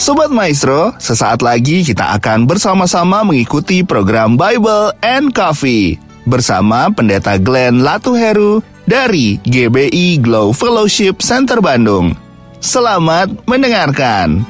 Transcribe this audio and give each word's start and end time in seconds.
Sobat 0.00 0.32
Maestro, 0.32 0.96
sesaat 0.96 1.44
lagi 1.44 1.84
kita 1.84 2.16
akan 2.16 2.48
bersama-sama 2.48 3.20
mengikuti 3.20 3.84
program 3.84 4.32
Bible 4.32 4.96
and 5.04 5.28
Coffee 5.36 6.00
bersama 6.24 6.88
Pendeta 6.88 7.36
Glenn 7.36 7.84
Latuheru 7.84 8.64
dari 8.88 9.36
GBI 9.44 10.24
Glow 10.24 10.56
Fellowship 10.56 11.20
Center 11.20 11.60
Bandung. 11.60 12.16
Selamat 12.64 13.28
mendengarkan. 13.44 14.40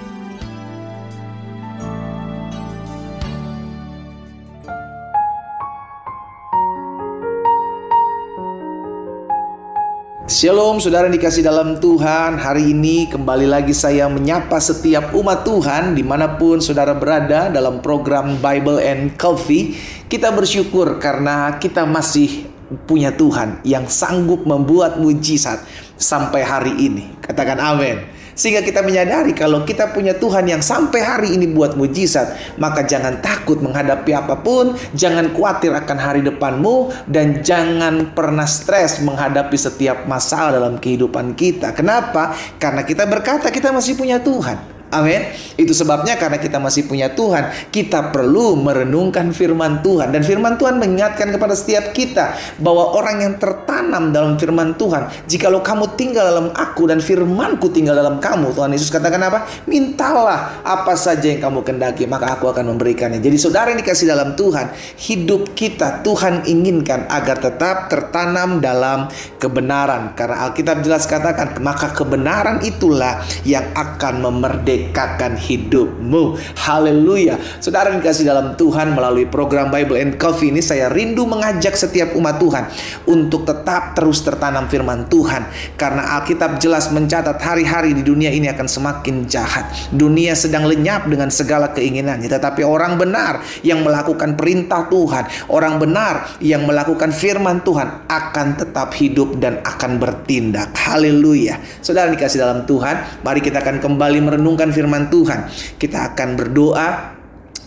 Shalom 10.30 10.78
saudara 10.78 11.10
yang 11.10 11.18
dikasih 11.18 11.42
dalam 11.42 11.82
Tuhan. 11.82 12.38
Hari 12.38 12.70
ini 12.70 13.10
kembali 13.10 13.50
lagi 13.50 13.74
saya 13.74 14.06
menyapa 14.06 14.62
setiap 14.62 15.10
umat 15.10 15.42
Tuhan 15.42 15.98
Di 15.98 16.06
mana 16.06 16.38
pun 16.38 16.62
saudara 16.62 16.94
berada 16.94 17.50
dalam 17.50 17.82
program 17.82 18.38
Bible 18.38 18.78
and 18.78 19.18
Coffee. 19.18 19.74
Kita 20.06 20.30
bersyukur 20.30 21.02
karena 21.02 21.58
kita 21.58 21.82
masih 21.82 22.46
punya 22.86 23.10
Tuhan 23.10 23.58
Yang 23.66 23.90
sanggup 23.90 24.46
membuat 24.46 25.02
mujizat 25.02 25.66
sampai 25.98 26.46
hari 26.46 26.78
ini. 26.78 27.10
Katakan 27.18 27.58
amin 27.58 28.19
sehingga 28.40 28.64
kita 28.64 28.80
menyadari 28.80 29.36
kalau 29.36 29.68
kita 29.68 29.92
punya 29.92 30.16
Tuhan 30.16 30.48
yang 30.48 30.64
sampai 30.64 31.04
hari 31.04 31.36
ini 31.36 31.44
buat 31.52 31.76
mujizat, 31.76 32.56
maka 32.56 32.88
jangan 32.88 33.20
takut 33.20 33.60
menghadapi 33.60 34.16
apa 34.16 34.40
pun, 34.40 34.72
jangan 34.96 35.28
khawatir 35.36 35.76
akan 35.76 35.98
hari 36.00 36.24
depanmu, 36.24 36.88
dan 37.04 37.44
jangan 37.44 38.16
pernah 38.16 38.48
stres 38.48 39.04
menghadapi 39.04 39.60
setiap 39.60 40.08
masalah 40.08 40.56
dalam 40.56 40.80
kehidupan 40.80 41.36
kita. 41.36 41.76
Kenapa? 41.76 42.32
Karena 42.56 42.80
kita 42.80 43.04
berkata 43.04 43.52
kita 43.52 43.76
masih 43.76 43.92
punya 44.00 44.16
Tuhan. 44.16 44.79
Amin. 44.90 45.22
Itu 45.54 45.70
sebabnya 45.70 46.18
karena 46.18 46.42
kita 46.42 46.58
masih 46.58 46.90
punya 46.90 47.14
Tuhan, 47.14 47.70
kita 47.70 48.10
perlu 48.10 48.58
merenungkan 48.58 49.30
firman 49.30 49.86
Tuhan 49.86 50.10
dan 50.10 50.26
firman 50.26 50.58
Tuhan 50.58 50.82
mengingatkan 50.82 51.30
kepada 51.30 51.54
setiap 51.54 51.94
kita 51.94 52.34
bahwa 52.58 52.98
orang 52.98 53.22
yang 53.22 53.34
tertanam 53.38 54.10
dalam 54.10 54.34
firman 54.34 54.74
Tuhan, 54.74 55.06
jikalau 55.30 55.62
kamu 55.62 55.94
tinggal 55.94 56.26
dalam 56.26 56.50
aku 56.58 56.90
dan 56.90 56.98
firmanku 56.98 57.70
tinggal 57.70 57.94
dalam 57.94 58.18
kamu, 58.18 58.50
Tuhan 58.50 58.74
Yesus 58.74 58.90
katakan 58.90 59.22
apa? 59.22 59.46
Mintalah 59.70 60.58
apa 60.66 60.98
saja 60.98 61.30
yang 61.30 61.38
kamu 61.38 61.62
kendaki, 61.62 62.10
maka 62.10 62.34
aku 62.34 62.50
akan 62.50 62.74
memberikannya. 62.74 63.22
Jadi 63.22 63.38
saudara 63.38 63.70
yang 63.70 63.78
dikasih 63.78 64.10
dalam 64.10 64.34
Tuhan, 64.34 64.74
hidup 64.98 65.54
kita 65.54 66.02
Tuhan 66.02 66.50
inginkan 66.50 67.06
agar 67.06 67.38
tetap 67.38 67.86
tertanam 67.86 68.58
dalam 68.58 69.06
kebenaran. 69.38 70.18
Karena 70.18 70.50
Alkitab 70.50 70.82
jelas 70.82 71.06
katakan, 71.06 71.62
maka 71.62 71.94
kebenaran 71.94 72.58
itulah 72.66 73.22
yang 73.46 73.70
akan 73.78 74.18
memerdekakan 74.26 74.79
memerdekakan 74.80 75.36
hidupmu. 75.36 76.40
Haleluya. 76.56 77.36
Saudara 77.60 77.92
dikasih 77.92 78.24
dalam 78.24 78.56
Tuhan 78.56 78.96
melalui 78.96 79.28
program 79.28 79.68
Bible 79.68 80.00
and 80.00 80.16
Coffee 80.16 80.48
ini 80.48 80.64
saya 80.64 80.88
rindu 80.88 81.28
mengajak 81.28 81.76
setiap 81.76 82.16
umat 82.16 82.40
Tuhan 82.40 82.64
untuk 83.04 83.44
tetap 83.44 83.92
terus 83.92 84.24
tertanam 84.24 84.66
firman 84.72 85.04
Tuhan. 85.12 85.44
Karena 85.76 86.16
Alkitab 86.20 86.56
jelas 86.56 86.88
mencatat 86.88 87.36
hari-hari 87.36 87.92
di 87.92 88.00
dunia 88.00 88.32
ini 88.32 88.48
akan 88.48 88.66
semakin 88.66 89.28
jahat. 89.28 89.68
Dunia 89.92 90.32
sedang 90.32 90.64
lenyap 90.64 91.04
dengan 91.06 91.28
segala 91.28 91.70
keinginannya. 91.76 92.26
Tetapi 92.26 92.64
orang 92.64 92.96
benar 92.96 93.44
yang 93.60 93.84
melakukan 93.84 94.34
perintah 94.34 94.88
Tuhan, 94.88 95.50
orang 95.52 95.76
benar 95.76 96.40
yang 96.40 96.64
melakukan 96.64 97.12
firman 97.12 97.60
Tuhan 97.60 98.08
akan 98.08 98.46
tetap 98.56 98.96
hidup 98.96 99.36
dan 99.36 99.60
akan 99.60 100.00
bertindak. 100.00 100.72
Haleluya. 100.72 101.60
Saudara 101.84 102.08
dikasih 102.08 102.40
dalam 102.40 102.64
Tuhan, 102.64 103.22
mari 103.26 103.42
kita 103.44 103.60
akan 103.60 103.82
kembali 103.82 104.18
merenungkan 104.30 104.69
firman 104.72 105.12
Tuhan. 105.12 105.46
Kita 105.76 106.14
akan 106.14 106.28
berdoa 106.34 107.19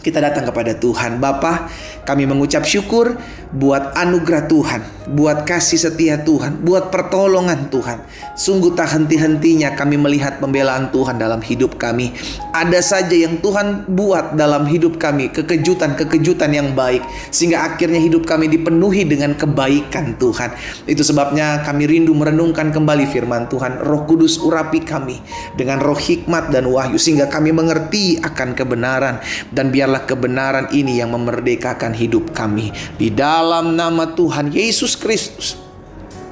kita 0.03 0.19
datang 0.19 0.43
kepada 0.43 0.75
Tuhan. 0.75 1.23
Bapa, 1.23 1.71
kami 2.03 2.27
mengucap 2.27 2.67
syukur 2.67 3.15
buat 3.55 3.95
anugerah 3.95 4.51
Tuhan, 4.51 4.81
buat 5.15 5.47
kasih 5.47 5.79
setia 5.79 6.19
Tuhan, 6.19 6.59
buat 6.65 6.91
pertolongan 6.91 7.71
Tuhan. 7.71 8.03
Sungguh 8.35 8.75
tak 8.75 8.91
henti-hentinya 8.91 9.77
kami 9.79 9.95
melihat 9.95 10.43
pembelaan 10.43 10.91
Tuhan 10.91 11.21
dalam 11.21 11.39
hidup 11.39 11.79
kami. 11.79 12.11
Ada 12.51 12.83
saja 12.83 13.15
yang 13.15 13.39
Tuhan 13.39 13.87
buat 13.93 14.35
dalam 14.35 14.67
hidup 14.67 14.99
kami, 14.99 15.31
kekejutan-kekejutan 15.31 16.51
yang 16.51 16.75
baik. 16.75 17.05
Sehingga 17.31 17.63
akhirnya 17.63 18.01
hidup 18.01 18.27
kami 18.27 18.51
dipenuhi 18.51 19.07
dengan 19.07 19.37
kebaikan 19.37 20.19
Tuhan. 20.19 20.51
Itu 20.89 21.05
sebabnya 21.05 21.63
kami 21.63 21.87
rindu 21.87 22.11
merenungkan 22.17 22.73
kembali 22.73 23.07
firman 23.07 23.47
Tuhan. 23.47 23.79
Roh 23.85 24.03
Kudus 24.09 24.41
urapi 24.41 24.83
kami 24.83 25.21
dengan 25.55 25.77
roh 25.77 25.97
hikmat 25.97 26.49
dan 26.49 26.67
wahyu. 26.67 26.97
Sehingga 26.97 27.29
kami 27.29 27.53
mengerti 27.53 28.17
akan 28.17 28.57
kebenaran. 28.57 29.21
Dan 29.53 29.69
biar 29.69 29.92
biarlah 29.93 30.09
kebenaran 30.09 30.67
ini 30.73 30.97
yang 30.97 31.13
memerdekakan 31.13 31.93
hidup 31.93 32.33
kami. 32.33 32.73
Di 32.97 33.13
dalam 33.13 33.77
nama 33.77 34.09
Tuhan 34.09 34.49
Yesus 34.49 34.97
Kristus, 34.97 35.53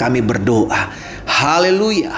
kami 0.02 0.18
berdoa. 0.26 0.90
Haleluya. 1.30 2.10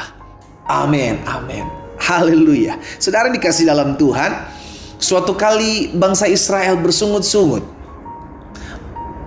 Amin. 0.72 1.20
Amin. 1.28 1.68
Haleluya. 2.00 2.80
Saudara 2.96 3.28
dikasih 3.28 3.68
dalam 3.68 4.00
Tuhan, 4.00 4.32
suatu 4.96 5.36
kali 5.36 5.92
bangsa 5.92 6.32
Israel 6.32 6.80
bersungut-sungut. 6.80 7.68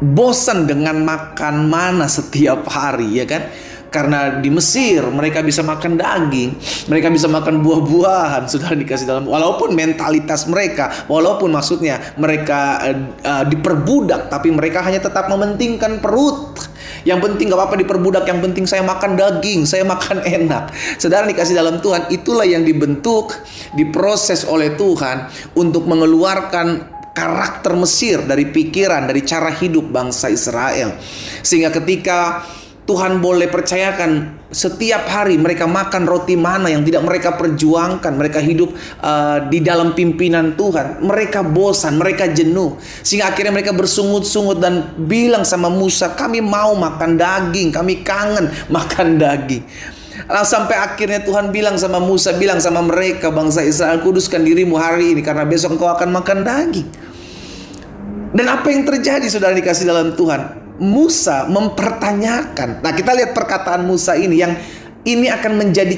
Bosan 0.01 0.65
dengan 0.65 0.97
makan 1.05 1.69
mana 1.69 2.09
setiap 2.09 2.65
hari, 2.73 3.21
ya 3.21 3.29
kan? 3.29 3.45
Karena 3.91 4.39
di 4.43 4.51
Mesir 4.53 5.05
mereka 5.09 5.41
bisa 5.41 5.63
makan 5.63 5.97
daging, 5.99 6.57
mereka 6.91 7.09
bisa 7.09 7.27
makan 7.31 7.63
buah-buahan, 7.63 8.49
sudah 8.53 8.73
dikasih 8.75 9.07
dalam 9.09 9.25
walaupun 9.27 9.73
mentalitas 9.73 10.45
mereka, 10.51 11.07
walaupun 11.11 11.53
maksudnya 11.55 12.15
mereka 12.19 12.83
uh, 12.83 12.99
uh, 13.25 13.45
diperbudak 13.47 14.29
tapi 14.29 14.53
mereka 14.53 14.83
hanya 14.85 15.03
tetap 15.03 15.31
mementingkan 15.31 15.99
perut. 16.03 16.59
Yang 17.07 17.23
penting 17.23 17.55
gak 17.55 17.59
apa-apa 17.63 17.77
diperbudak, 17.79 18.27
yang 18.27 18.43
penting 18.43 18.67
saya 18.67 18.83
makan 18.83 19.15
daging, 19.15 19.63
saya 19.63 19.87
makan 19.87 20.27
enak. 20.43 20.75
Saudara 20.99 21.23
dikasih 21.27 21.55
dalam 21.55 21.79
Tuhan, 21.79 22.11
itulah 22.11 22.43
yang 22.43 22.67
dibentuk, 22.67 23.31
diproses 23.79 24.43
oleh 24.43 24.75
Tuhan 24.75 25.31
untuk 25.55 25.87
mengeluarkan 25.87 26.97
karakter 27.17 27.73
Mesir 27.73 28.21
dari 28.29 28.53
pikiran, 28.53 29.09
dari 29.09 29.25
cara 29.25 29.49
hidup 29.49 29.89
bangsa 29.89 30.29
Israel. 30.29 31.01
Sehingga 31.41 31.73
ketika 31.73 32.45
Tuhan 32.87 33.19
boleh 33.19 33.51
percayakan 33.51 34.39
setiap 34.47 35.11
hari 35.11 35.35
mereka 35.35 35.67
makan 35.67 36.07
roti 36.07 36.39
mana 36.39 36.71
yang 36.71 36.87
tidak 36.87 37.03
mereka 37.03 37.35
perjuangkan, 37.35 38.15
mereka 38.15 38.39
hidup 38.39 38.71
uh, 39.03 39.43
di 39.51 39.59
dalam 39.59 39.91
pimpinan 39.91 40.55
Tuhan. 40.55 41.03
Mereka 41.03 41.43
bosan, 41.51 41.99
mereka 41.99 42.31
jenuh, 42.31 42.79
sehingga 43.03 43.35
akhirnya 43.35 43.51
mereka 43.51 43.75
bersungut-sungut 43.75 44.63
dan 44.63 44.95
bilang 45.03 45.43
sama 45.43 45.67
Musa, 45.67 46.15
"Kami 46.15 46.39
mau 46.39 46.79
makan 46.79 47.19
daging, 47.19 47.75
kami 47.75 48.07
kangen 48.07 48.55
makan 48.77 49.19
daging." 49.19 49.67
Lalu 50.31 50.47
sampai 50.47 50.79
akhirnya 50.79 51.21
Tuhan 51.27 51.51
bilang 51.51 51.75
sama 51.77 51.99
Musa, 51.99 52.39
bilang 52.39 52.63
sama 52.63 52.81
mereka 52.87 53.35
bangsa 53.35 53.67
Israel, 53.67 53.99
kuduskan 53.99 54.47
dirimu 54.47 54.79
hari 54.79 55.13
ini 55.13 55.27
karena 55.27 55.43
besok 55.43 55.75
engkau 55.75 55.91
akan 55.91 56.09
makan 56.23 56.47
daging. 56.47 56.89
Dan 58.31 58.47
apa 58.47 58.71
yang 58.71 58.87
terjadi 58.87 59.27
saudara 59.27 59.59
dikasih 59.59 59.91
dalam 59.91 60.15
Tuhan? 60.15 60.66
Musa 60.77 61.49
mempertanyakan. 61.49 62.85
Nah, 62.85 62.93
kita 62.93 63.17
lihat 63.17 63.33
perkataan 63.33 63.85
Musa 63.89 64.13
ini 64.17 64.37
yang 64.41 64.53
ini 65.07 65.31
akan 65.31 65.53
menjadi 65.57 65.97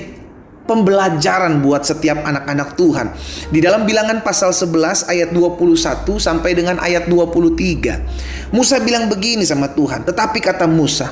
pembelajaran 0.69 1.65
buat 1.65 1.89
setiap 1.89 2.21
anak-anak 2.23 2.77
Tuhan. 2.77 3.07
Di 3.49 3.65
dalam 3.65 3.89
bilangan 3.89 4.21
pasal 4.21 4.53
11 4.53 5.09
ayat 5.09 5.33
21 5.33 6.21
sampai 6.21 6.53
dengan 6.53 6.77
ayat 6.77 7.09
23. 7.09 8.53
Musa 8.53 8.77
bilang 8.85 9.09
begini 9.09 9.49
sama 9.49 9.73
Tuhan, 9.73 10.05
tetapi 10.05 10.39
kata 10.45 10.69
Musa, 10.69 11.09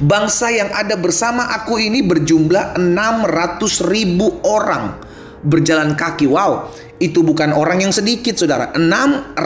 bangsa 0.00 0.48
yang 0.48 0.72
ada 0.72 0.96
bersama 0.96 1.52
aku 1.52 1.76
ini 1.76 2.00
berjumlah 2.00 2.80
600 2.80 3.92
ribu 3.92 4.40
orang 4.48 4.96
berjalan 5.44 5.92
kaki. 5.92 6.24
Wow, 6.26 6.72
itu 6.96 7.20
bukan 7.20 7.52
orang 7.52 7.84
yang 7.84 7.92
sedikit 7.92 8.40
saudara. 8.40 8.72
600 8.72 9.36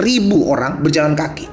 ribu 0.00 0.48
orang 0.48 0.80
berjalan 0.80 1.12
kaki. 1.12 1.46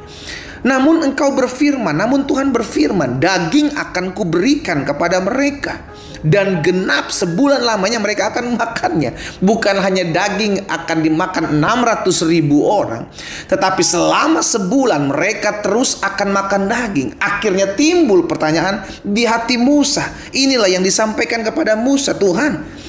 Namun 0.66 1.06
engkau 1.06 1.34
berfirman, 1.38 1.94
namun 1.94 2.26
Tuhan 2.26 2.50
berfirman, 2.50 3.22
daging 3.22 3.78
akan 3.78 4.16
kuberikan 4.18 4.82
kepada 4.82 5.22
mereka 5.22 5.98
dan 6.26 6.66
genap 6.66 7.14
sebulan 7.14 7.62
lamanya 7.62 8.02
mereka 8.02 8.34
akan 8.34 8.58
makannya. 8.58 9.14
Bukan 9.42 9.76
hanya 9.78 10.08
daging 10.10 10.66
akan 10.66 10.98
dimakan 11.06 11.44
600 11.62 12.32
ribu 12.32 12.66
orang, 12.66 13.06
tetapi 13.50 13.84
selama 13.86 14.42
sebulan 14.42 15.14
mereka 15.14 15.62
terus 15.62 16.02
akan 16.02 16.34
makan 16.34 16.62
daging. 16.66 17.10
Akhirnya 17.22 17.78
timbul 17.78 18.26
pertanyaan 18.26 18.82
di 19.06 19.28
hati 19.28 19.60
Musa. 19.60 20.10
Inilah 20.34 20.70
yang 20.72 20.82
disampaikan 20.82 21.46
kepada 21.46 21.78
Musa, 21.78 22.18
Tuhan. 22.18 22.80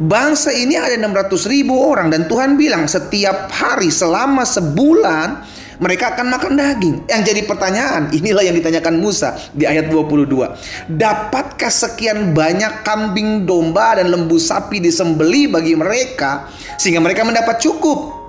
Bangsa 0.00 0.48
ini 0.56 0.80
ada 0.80 0.96
600 0.96 1.44
ribu 1.44 1.76
orang 1.76 2.08
dan 2.08 2.24
Tuhan 2.24 2.56
bilang 2.56 2.88
setiap 2.88 3.52
hari 3.52 3.92
selama 3.92 4.48
sebulan 4.48 5.44
mereka 5.80 6.12
akan 6.12 6.26
makan 6.28 6.52
daging. 6.60 6.96
Yang 7.08 7.22
jadi 7.32 7.40
pertanyaan, 7.48 8.12
inilah 8.12 8.44
yang 8.44 8.52
ditanyakan 8.52 9.00
Musa 9.00 9.32
di 9.56 9.64
ayat 9.64 9.88
22. 9.88 10.28
Dapatkah 10.92 11.72
sekian 11.72 12.36
banyak 12.36 12.84
kambing 12.84 13.48
domba 13.48 13.96
dan 13.96 14.12
lembu 14.12 14.36
sapi 14.36 14.76
disembeli 14.76 15.48
bagi 15.48 15.72
mereka 15.72 16.52
sehingga 16.76 17.00
mereka 17.00 17.24
mendapat 17.24 17.56
cukup? 17.64 18.20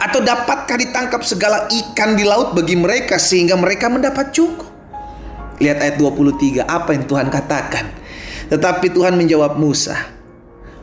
Atau 0.00 0.24
dapatkah 0.24 0.80
ditangkap 0.80 1.20
segala 1.22 1.68
ikan 1.68 2.16
di 2.16 2.24
laut 2.24 2.56
bagi 2.56 2.74
mereka 2.74 3.20
sehingga 3.20 3.54
mereka 3.60 3.92
mendapat 3.92 4.32
cukup? 4.32 4.66
Lihat 5.60 5.78
ayat 5.78 5.96
23, 6.00 6.64
apa 6.64 6.96
yang 6.96 7.04
Tuhan 7.04 7.28
katakan. 7.30 7.86
Tetapi 8.50 8.90
Tuhan 8.90 9.14
menjawab 9.14 9.54
Musa, 9.60 9.94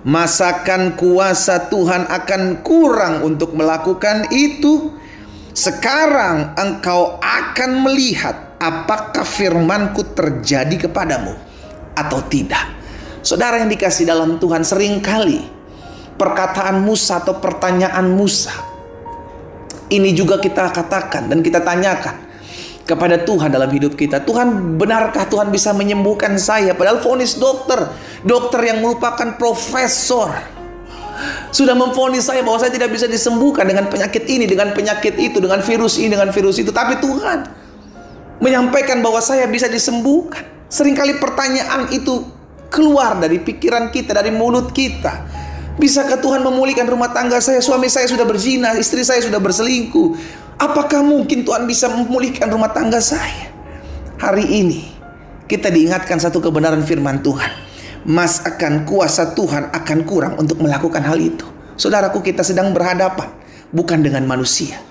Masakan 0.01 0.97
kuasa 0.97 1.69
Tuhan 1.69 2.09
akan 2.09 2.65
kurang 2.65 3.21
untuk 3.21 3.53
melakukan 3.53 4.33
itu? 4.33 4.97
Sekarang 5.51 6.55
engkau 6.55 7.19
akan 7.19 7.71
melihat 7.83 8.55
apakah 8.57 9.27
firmanku 9.27 10.15
terjadi 10.15 10.87
kepadamu 10.87 11.35
atau 11.93 12.19
tidak. 12.31 12.71
Saudara 13.21 13.61
yang 13.61 13.69
dikasih 13.69 14.07
dalam 14.07 14.39
Tuhan 14.41 14.63
sering 14.63 15.03
kali 15.03 15.43
perkataan 16.15 16.81
Musa 16.81 17.21
atau 17.21 17.37
pertanyaan 17.37 18.09
Musa 18.09 18.71
ini 19.91 20.15
juga 20.15 20.39
kita 20.39 20.71
katakan 20.71 21.27
dan 21.27 21.43
kita 21.43 21.59
tanyakan 21.59 22.15
kepada 22.87 23.19
Tuhan 23.21 23.51
dalam 23.51 23.67
hidup 23.67 23.99
kita. 23.99 24.23
Tuhan, 24.23 24.79
benarkah 24.79 25.27
Tuhan 25.27 25.51
bisa 25.51 25.75
menyembuhkan 25.75 26.39
saya? 26.39 26.71
Padahal 26.73 27.03
vonis 27.03 27.35
dokter, 27.35 27.91
dokter 28.23 28.71
yang 28.71 28.79
merupakan 28.79 29.35
profesor 29.35 30.31
sudah 31.51 31.75
memvonis 31.75 32.27
saya 32.27 32.41
bahwa 32.41 32.57
saya 32.57 32.73
tidak 32.73 32.91
bisa 32.91 33.05
disembuhkan 33.05 33.67
dengan 33.67 33.87
penyakit 33.87 34.23
ini, 34.27 34.45
dengan 34.49 34.71
penyakit 34.71 35.15
itu, 35.17 35.37
dengan 35.37 35.59
virus 35.59 35.99
ini, 36.01 36.11
dengan 36.13 36.29
virus 36.29 36.57
itu. 36.59 36.69
Tapi 36.73 36.99
Tuhan 36.99 37.39
menyampaikan 38.41 38.99
bahwa 38.99 39.21
saya 39.21 39.45
bisa 39.47 39.69
disembuhkan. 39.69 40.43
Seringkali 40.71 41.19
pertanyaan 41.19 41.91
itu 41.91 42.25
keluar 42.71 43.19
dari 43.19 43.43
pikiran 43.43 43.91
kita, 43.91 44.15
dari 44.15 44.31
mulut 44.31 44.71
kita. 44.71 45.27
Bisakah 45.75 46.19
Tuhan 46.19 46.41
memulihkan 46.43 46.87
rumah 46.87 47.11
tangga 47.11 47.37
saya? 47.43 47.59
Suami 47.59 47.91
saya 47.91 48.07
sudah 48.07 48.23
berzina, 48.23 48.75
istri 48.75 49.03
saya 49.03 49.19
sudah 49.19 49.39
berselingkuh. 49.39 50.15
Apakah 50.57 51.03
mungkin 51.03 51.43
Tuhan 51.43 51.67
bisa 51.67 51.91
memulihkan 51.91 52.47
rumah 52.47 52.71
tangga 52.71 53.03
saya? 53.03 53.51
Hari 54.21 54.45
ini 54.45 54.93
kita 55.51 55.67
diingatkan 55.67 56.21
satu 56.21 56.39
kebenaran 56.39 56.79
firman 56.85 57.19
Tuhan. 57.19 57.60
Mas 58.07 58.41
akan 58.41 58.83
kuasa 58.89 59.37
Tuhan 59.37 59.69
akan 59.69 59.99
kurang 60.05 60.33
untuk 60.41 60.61
melakukan 60.61 61.01
hal 61.05 61.17
itu. 61.21 61.45
Saudaraku 61.77 62.21
kita 62.21 62.41
sedang 62.41 62.73
berhadapan 62.73 63.29
bukan 63.69 64.01
dengan 64.01 64.25
manusia. 64.25 64.81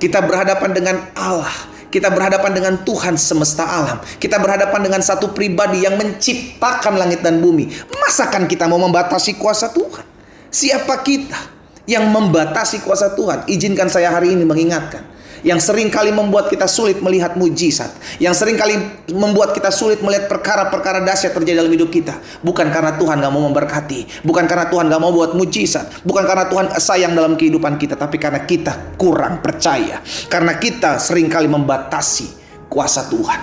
Kita 0.00 0.24
berhadapan 0.24 0.70
dengan 0.72 0.96
Allah. 1.16 1.68
Kita 1.90 2.06
berhadapan 2.06 2.54
dengan 2.54 2.74
Tuhan 2.86 3.18
semesta 3.18 3.66
alam. 3.66 3.98
Kita 4.22 4.38
berhadapan 4.38 4.80
dengan 4.86 5.02
satu 5.02 5.34
pribadi 5.34 5.82
yang 5.82 5.98
menciptakan 5.98 6.96
langit 6.96 7.20
dan 7.20 7.42
bumi. 7.42 7.66
Masakan 7.90 8.46
kita 8.46 8.70
mau 8.70 8.78
membatasi 8.78 9.34
kuasa 9.34 9.74
Tuhan? 9.74 10.06
Siapa 10.54 11.02
kita? 11.02 11.60
yang 11.90 12.06
membatasi 12.06 12.86
kuasa 12.86 13.18
Tuhan. 13.18 13.50
Izinkan 13.50 13.90
saya 13.90 14.14
hari 14.14 14.38
ini 14.38 14.46
mengingatkan 14.46 15.02
yang 15.46 15.62
sering 15.62 15.88
kali 15.88 16.12
membuat 16.12 16.52
kita 16.52 16.68
sulit 16.68 17.00
melihat 17.00 17.38
mujizat, 17.38 17.92
yang 18.20 18.36
sering 18.36 18.58
kali 18.58 18.76
membuat 19.12 19.56
kita 19.56 19.72
sulit 19.72 20.04
melihat 20.04 20.28
perkara-perkara 20.28 21.00
dahsyat 21.06 21.32
terjadi 21.32 21.64
dalam 21.64 21.72
hidup 21.72 21.88
kita, 21.88 22.18
bukan 22.44 22.68
karena 22.68 22.96
Tuhan 22.98 23.22
gak 23.22 23.32
mau 23.32 23.44
memberkati, 23.48 24.24
bukan 24.26 24.44
karena 24.44 24.66
Tuhan 24.68 24.90
gak 24.90 25.00
mau 25.00 25.12
buat 25.14 25.32
mujizat, 25.38 26.04
bukan 26.04 26.24
karena 26.26 26.44
Tuhan 26.50 26.66
sayang 26.76 27.12
dalam 27.14 27.38
kehidupan 27.38 27.80
kita, 27.80 27.94
tapi 27.94 28.18
karena 28.18 28.42
kita 28.44 28.98
kurang 29.00 29.40
percaya, 29.40 30.02
karena 30.28 30.58
kita 30.58 30.98
sering 31.00 31.30
kali 31.30 31.48
membatasi 31.48 32.26
kuasa 32.68 33.06
Tuhan. 33.08 33.40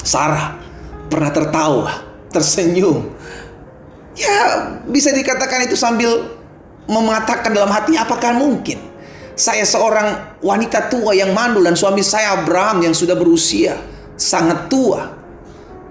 Sarah 0.00 0.56
pernah 1.12 1.30
tertawa, 1.30 1.92
tersenyum, 2.32 3.12
ya 4.16 4.36
bisa 4.88 5.14
dikatakan 5.14 5.64
itu 5.64 5.78
sambil 5.78 6.40
mengatakan 6.90 7.54
dalam 7.54 7.70
hati 7.70 7.94
apakah 7.94 8.34
mungkin 8.34 8.89
saya 9.40 9.64
seorang 9.64 10.36
wanita 10.44 10.92
tua 10.92 11.16
yang 11.16 11.32
mandul 11.32 11.64
dan 11.64 11.72
suami 11.72 12.04
saya 12.04 12.36
Abraham 12.44 12.84
yang 12.84 12.92
sudah 12.92 13.16
berusia 13.16 13.80
sangat 14.20 14.68
tua 14.68 15.16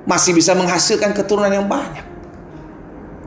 masih 0.06 0.38
bisa 0.38 0.54
menghasilkan 0.54 1.18
keturunan 1.18 1.50
yang 1.50 1.66
banyak. 1.66 2.06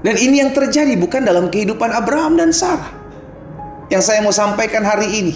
Dan 0.02 0.14
ini 0.18 0.38
yang 0.38 0.54
terjadi 0.54 0.94
bukan 0.94 1.26
dalam 1.26 1.50
kehidupan 1.50 1.90
Abraham 1.90 2.38
dan 2.38 2.54
Sarah. 2.54 3.02
Yang 3.90 4.02
saya 4.02 4.18
mau 4.22 4.34
sampaikan 4.34 4.82
hari 4.82 5.10
ini, 5.10 5.34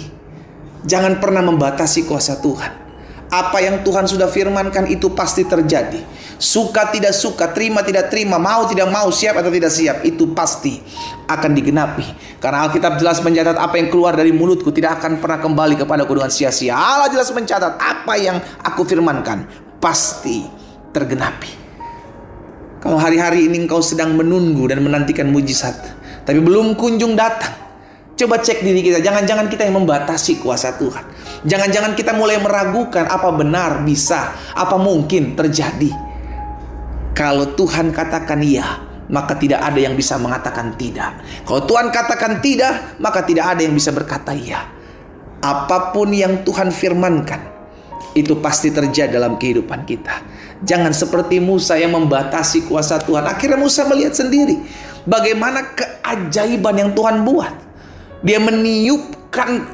jangan 0.87 1.19
pernah 1.19 1.43
membatasi 1.43 2.07
kuasa 2.07 2.39
Tuhan. 2.39 2.87
Apa 3.27 3.59
yang 3.59 3.83
Tuhan 3.83 4.07
sudah 4.07 4.31
firmankan 4.31 4.87
itu 4.87 5.11
pasti 5.15 5.47
terjadi. 5.47 5.99
Suka 6.39 6.95
tidak 6.95 7.15
suka, 7.15 7.51
terima 7.51 7.83
tidak 7.83 8.11
terima, 8.11 8.39
mau 8.39 8.67
tidak 8.71 8.87
mau, 8.91 9.11
siap 9.11 9.39
atau 9.39 9.51
tidak 9.51 9.71
siap, 9.71 10.03
itu 10.07 10.31
pasti 10.31 10.79
akan 11.27 11.51
digenapi. 11.53 12.07
Karena 12.39 12.67
Alkitab 12.67 12.99
jelas 13.03 13.19
mencatat 13.21 13.59
apa 13.59 13.75
yang 13.77 13.91
keluar 13.91 14.15
dari 14.15 14.31
mulutku 14.31 14.71
tidak 14.71 15.03
akan 15.03 15.19
pernah 15.19 15.43
kembali 15.43 15.75
kepada 15.79 16.07
dengan 16.07 16.31
sia-sia. 16.31 16.75
Allah 16.79 17.11
jelas 17.11 17.29
mencatat 17.35 17.77
apa 17.77 18.15
yang 18.19 18.39
aku 18.63 18.87
firmankan 18.87 19.47
pasti 19.83 20.47
tergenapi. 20.95 21.67
Kalau 22.81 22.97
hari-hari 23.03 23.51
ini 23.51 23.67
engkau 23.67 23.83
sedang 23.83 24.15
menunggu 24.15 24.71
dan 24.71 24.79
menantikan 24.79 25.27
mujizat, 25.27 25.75
tapi 26.23 26.39
belum 26.39 26.79
kunjung 26.79 27.19
datang, 27.19 27.67
Coba 28.17 28.41
cek 28.41 28.65
diri 28.65 28.81
kita, 28.81 29.05
jangan-jangan 29.05 29.45
kita 29.45 29.69
yang 29.69 29.77
membatasi 29.85 30.41
kuasa 30.41 30.81
Tuhan. 30.81 31.05
Jangan-jangan 31.45 31.93
kita 31.93 32.17
mulai 32.17 32.41
meragukan 32.41 33.05
apa 33.05 33.29
benar 33.29 33.85
bisa, 33.85 34.33
apa 34.57 34.81
mungkin 34.81 35.37
terjadi. 35.37 35.93
Kalau 37.13 37.53
Tuhan 37.53 37.93
katakan 37.93 38.41
iya, 38.41 38.86
maka 39.07 39.39
tidak 39.39 39.63
ada 39.63 39.79
yang 39.79 39.95
bisa 39.95 40.19
mengatakan 40.19 40.75
tidak. 40.75 41.23
Kalau 41.47 41.63
Tuhan 41.65 41.95
katakan 41.95 42.43
tidak, 42.43 42.99
maka 42.99 43.23
tidak 43.23 43.55
ada 43.55 43.61
yang 43.63 43.75
bisa 43.75 43.95
berkata 43.95 44.35
iya. 44.35 44.67
Apa 45.41 45.95
pun 45.95 46.11
yang 46.11 46.43
Tuhan 46.43 46.75
firmankan, 46.75 47.39
itu 48.17 48.41
pasti 48.41 48.73
terjadi 48.73 49.21
dalam 49.21 49.37
kehidupan 49.37 49.87
kita. 49.87 50.25
Jangan 50.65 50.91
seperti 50.91 51.37
Musa 51.39 51.77
yang 51.77 51.93
membatasi 51.93 52.65
kuasa 52.67 52.97
Tuhan. 52.99 53.29
Akhirnya 53.29 53.61
Musa 53.61 53.85
melihat 53.85 54.17
sendiri 54.17 54.59
bagaimana 55.07 55.77
keajaiban 55.77 56.75
yang 56.81 56.91
Tuhan 56.97 57.23
buat. 57.23 57.55
Dia 58.25 58.43
meniupkan 58.43 59.69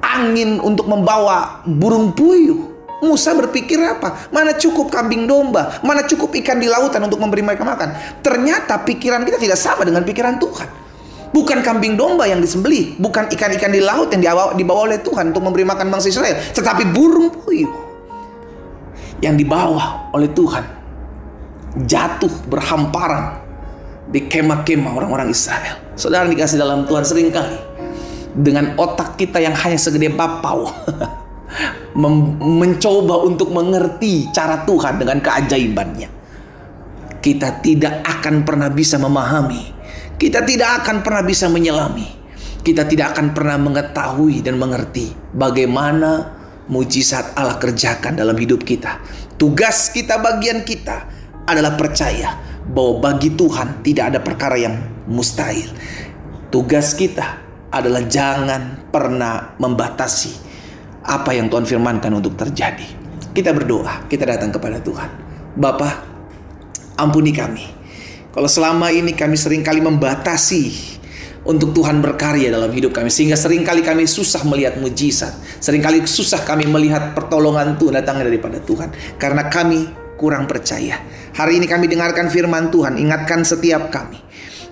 angin 0.00 0.62
untuk 0.62 0.88
membawa 0.88 1.60
burung 1.68 2.16
puyuh. 2.16 2.71
Musa 3.02 3.34
berpikir 3.34 3.82
apa? 3.82 4.30
Mana 4.30 4.54
cukup 4.54 4.86
kambing 4.86 5.26
domba? 5.26 5.82
Mana 5.82 6.06
cukup 6.06 6.30
ikan 6.38 6.62
di 6.62 6.70
lautan 6.70 7.02
untuk 7.02 7.18
memberi 7.18 7.42
mereka 7.42 7.66
makan? 7.66 8.22
Ternyata 8.22 8.78
pikiran 8.86 9.26
kita 9.26 9.42
tidak 9.42 9.58
sama 9.58 9.82
dengan 9.82 10.06
pikiran 10.06 10.38
Tuhan. 10.38 10.70
Bukan 11.34 11.66
kambing 11.66 11.98
domba 11.98 12.30
yang 12.30 12.38
disembeli, 12.38 12.94
bukan 13.02 13.26
ikan-ikan 13.34 13.74
di 13.74 13.82
laut 13.82 14.14
yang 14.14 14.22
dibawa, 14.22 14.54
dibawa 14.54 14.80
oleh 14.86 15.00
Tuhan 15.02 15.34
untuk 15.34 15.42
memberi 15.42 15.66
makan 15.66 15.90
bangsa 15.90 16.12
Israel, 16.12 16.38
tetapi 16.54 16.94
burung 16.94 17.32
puyuh 17.32 17.72
yang 19.18 19.34
dibawa 19.34 20.12
oleh 20.14 20.30
Tuhan 20.30 20.62
jatuh 21.88 22.30
berhamparan 22.46 23.40
di 24.12 24.28
kemah-kemah 24.28 24.92
orang-orang 24.92 25.32
Israel. 25.32 25.80
Saudara 25.98 26.28
dikasih 26.28 26.60
dalam 26.60 26.84
Tuhan 26.84 27.02
sering 27.02 27.32
kali 27.32 27.56
dengan 28.36 28.76
otak 28.76 29.16
kita 29.16 29.40
yang 29.40 29.56
hanya 29.56 29.80
segede 29.80 30.12
bapau 30.12 30.68
mencoba 32.38 33.20
untuk 33.24 33.52
mengerti 33.52 34.32
cara 34.32 34.64
Tuhan 34.64 34.96
dengan 34.96 35.18
keajaibannya. 35.20 36.08
Kita 37.22 37.62
tidak 37.62 38.02
akan 38.02 38.42
pernah 38.42 38.68
bisa 38.72 38.98
memahami. 38.98 39.62
Kita 40.18 40.42
tidak 40.42 40.82
akan 40.82 41.06
pernah 41.06 41.22
bisa 41.22 41.46
menyelami. 41.46 42.08
Kita 42.62 42.86
tidak 42.86 43.18
akan 43.18 43.34
pernah 43.34 43.58
mengetahui 43.58 44.42
dan 44.42 44.54
mengerti 44.54 45.10
bagaimana 45.34 46.30
mujizat 46.70 47.34
Allah 47.34 47.58
kerjakan 47.58 48.14
dalam 48.14 48.38
hidup 48.38 48.62
kita. 48.62 49.02
Tugas 49.34 49.90
kita, 49.90 50.22
bagian 50.22 50.62
kita 50.62 51.10
adalah 51.42 51.74
percaya 51.74 52.38
bahwa 52.70 53.10
bagi 53.10 53.34
Tuhan 53.34 53.82
tidak 53.82 54.14
ada 54.14 54.20
perkara 54.22 54.54
yang 54.54 54.78
mustahil. 55.10 55.66
Tugas 56.54 56.94
kita 56.94 57.42
adalah 57.74 58.06
jangan 58.06 58.92
pernah 58.94 59.58
membatasi 59.58 60.51
apa 61.02 61.30
yang 61.34 61.50
Tuhan 61.50 61.66
firmankan 61.66 62.12
untuk 62.14 62.38
terjadi. 62.38 62.86
Kita 63.32 63.50
berdoa, 63.50 64.06
kita 64.06 64.28
datang 64.28 64.52
kepada 64.52 64.78
Tuhan. 64.78 65.10
Bapa, 65.56 65.88
ampuni 67.00 67.32
kami. 67.32 67.64
Kalau 68.32 68.48
selama 68.48 68.88
ini 68.88 69.12
kami 69.12 69.36
sering 69.36 69.60
kali 69.60 69.84
membatasi 69.84 70.94
untuk 71.44 71.74
Tuhan 71.74 72.00
berkarya 72.00 72.48
dalam 72.48 72.70
hidup 72.70 72.94
kami 72.94 73.10
sehingga 73.10 73.34
sering 73.34 73.66
kali 73.66 73.82
kami 73.82 74.06
susah 74.06 74.46
melihat 74.46 74.78
mujizat 74.78 75.34
sering 75.58 75.82
kali 75.82 76.06
susah 76.06 76.38
kami 76.46 76.70
melihat 76.70 77.18
pertolongan 77.18 77.74
Tuhan 77.82 77.98
datang 77.98 78.22
daripada 78.22 78.62
Tuhan 78.62 78.94
karena 79.18 79.50
kami 79.50 79.90
kurang 80.22 80.46
percaya. 80.46 81.02
Hari 81.34 81.58
ini 81.58 81.66
kami 81.66 81.90
dengarkan 81.90 82.30
firman 82.30 82.70
Tuhan, 82.70 82.94
ingatkan 82.94 83.42
setiap 83.42 83.90
kami 83.90 84.22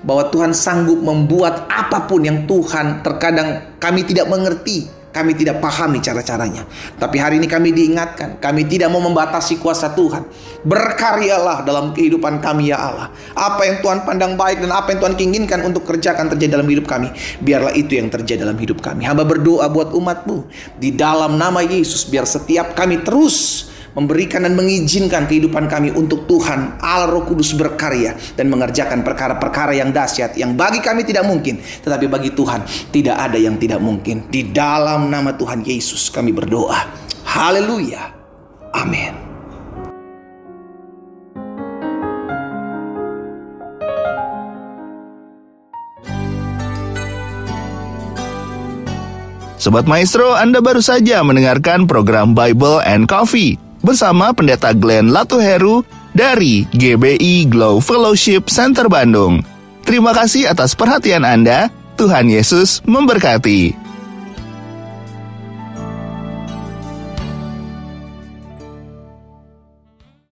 bahwa 0.07 0.31
Tuhan 0.31 0.55
sanggup 0.55 1.03
membuat 1.03 1.67
apa 1.67 2.07
pun 2.07 2.23
yang 2.23 2.47
Tuhan 2.47 3.03
terkadang 3.03 3.77
kami 3.83 4.07
tidak 4.07 4.31
mengerti, 4.31 4.87
kami 5.11 5.35
tidak 5.35 5.59
pahami 5.59 5.99
cara-caranya. 5.99 6.67
Tapi 6.99 7.17
hari 7.19 7.43
ini 7.43 7.47
kami 7.51 7.75
diingatkan, 7.75 8.39
kami 8.39 8.67
tidak 8.67 8.91
mau 8.91 9.03
membatasi 9.03 9.59
kuasa 9.59 9.91
Tuhan. 9.95 10.27
Berkaryalah 10.63 11.67
dalam 11.67 11.91
kehidupan 11.95 12.39
kami 12.39 12.71
ya 12.71 12.79
Allah. 12.79 13.09
Apa 13.35 13.67
yang 13.67 13.77
Tuhan 13.83 14.07
pandang 14.07 14.35
baik 14.39 14.63
dan 14.63 14.71
apa 14.75 14.95
yang 14.95 15.01
Tuhan 15.03 15.15
inginkan 15.19 15.61
untuk 15.67 15.87
kerjakan 15.87 16.31
terjadi 16.31 16.59
dalam 16.59 16.69
hidup 16.69 16.87
kami. 16.87 17.11
Biarlah 17.43 17.75
itu 17.75 17.99
yang 17.99 18.11
terjadi 18.11 18.47
dalam 18.47 18.59
hidup 18.59 18.83
kami. 18.83 19.07
Hamba 19.07 19.27
berdoa 19.27 19.67
buat 19.71 19.95
umatmu. 19.95 20.47
Di 20.79 20.95
dalam 20.95 21.39
nama 21.39 21.63
Yesus, 21.63 22.07
biar 22.07 22.27
setiap 22.27 22.75
kami 22.75 23.03
terus 23.03 23.70
memberikan 23.95 24.47
dan 24.47 24.55
mengizinkan 24.55 25.27
kehidupan 25.27 25.67
kami 25.67 25.91
untuk 25.95 26.27
Tuhan 26.31 26.79
Allah 26.83 27.11
Roh 27.11 27.25
Kudus 27.27 27.55
berkarya 27.57 28.15
dan 28.39 28.47
mengerjakan 28.53 29.03
perkara-perkara 29.03 29.75
yang 29.75 29.91
dahsyat 29.91 30.39
yang 30.39 30.55
bagi 30.55 30.79
kami 30.79 31.03
tidak 31.03 31.27
mungkin. 31.27 31.59
Tetapi 31.61 32.07
bagi 32.07 32.31
Tuhan 32.35 32.63
tidak 32.95 33.17
ada 33.19 33.39
yang 33.39 33.59
tidak 33.59 33.83
mungkin. 33.83 34.31
Di 34.31 34.51
dalam 34.51 35.11
nama 35.11 35.35
Tuhan 35.35 35.67
Yesus 35.67 36.13
kami 36.13 36.31
berdoa. 36.31 36.87
Haleluya. 37.27 38.15
Amin. 38.75 39.31
Sobat 49.61 49.85
Maestro, 49.85 50.33
Anda 50.33 50.65
baru 50.65 50.81
saja 50.81 51.21
mendengarkan 51.21 51.85
program 51.85 52.33
Bible 52.33 52.81
and 52.81 53.05
Coffee 53.05 53.61
bersama 53.81 54.33
Pendeta 54.33 54.73
Glenn 54.73 55.13
Latuheru 55.13 55.83
dari 56.17 56.65
GBI 56.71 57.49
Glow 57.51 57.83
Fellowship 57.83 58.49
Center 58.49 58.87
Bandung. 58.87 59.43
Terima 59.85 60.15
kasih 60.15 60.49
atas 60.49 60.77
perhatian 60.77 61.27
Anda. 61.27 61.73
Tuhan 62.01 62.33
Yesus 62.33 62.81
memberkati. 62.89 63.90